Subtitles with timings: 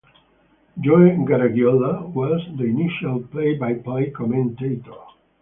[0.79, 4.95] Joe Garagiola was the initial play-by-play commentator.